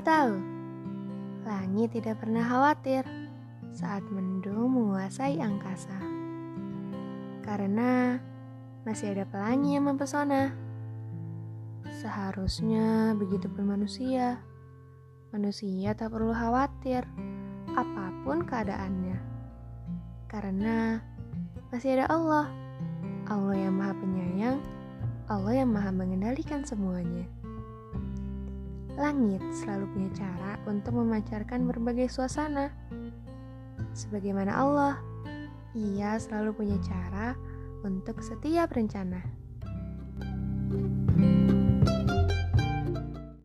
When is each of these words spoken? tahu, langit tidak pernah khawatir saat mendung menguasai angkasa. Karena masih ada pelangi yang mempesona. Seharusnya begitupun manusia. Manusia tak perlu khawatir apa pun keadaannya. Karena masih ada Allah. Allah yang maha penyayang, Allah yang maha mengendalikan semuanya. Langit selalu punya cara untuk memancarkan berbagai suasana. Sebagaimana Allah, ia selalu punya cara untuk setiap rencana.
tahu, 0.00 0.34
langit 1.44 1.92
tidak 1.92 2.20
pernah 2.24 2.44
khawatir 2.44 3.04
saat 3.70 4.02
mendung 4.08 4.72
menguasai 4.72 5.38
angkasa. 5.38 5.96
Karena 7.44 8.16
masih 8.84 9.12
ada 9.12 9.24
pelangi 9.28 9.76
yang 9.76 9.86
mempesona. 9.86 10.56
Seharusnya 12.00 13.12
begitupun 13.16 13.68
manusia. 13.68 14.40
Manusia 15.30 15.94
tak 15.94 16.10
perlu 16.10 16.32
khawatir 16.32 17.04
apa 17.76 18.04
pun 18.24 18.42
keadaannya. 18.42 19.18
Karena 20.26 20.98
masih 21.68 22.00
ada 22.00 22.06
Allah. 22.10 22.46
Allah 23.30 23.54
yang 23.54 23.78
maha 23.78 23.94
penyayang, 23.94 24.58
Allah 25.30 25.62
yang 25.62 25.70
maha 25.70 25.94
mengendalikan 25.94 26.66
semuanya. 26.66 27.30
Langit 29.00 29.40
selalu 29.56 29.88
punya 29.96 30.10
cara 30.12 30.60
untuk 30.68 30.92
memancarkan 30.92 31.64
berbagai 31.64 32.12
suasana. 32.12 32.68
Sebagaimana 33.96 34.52
Allah, 34.52 35.00
ia 35.72 36.20
selalu 36.20 36.52
punya 36.52 36.76
cara 36.84 37.32
untuk 37.80 38.20
setiap 38.20 38.68
rencana. 38.76 39.39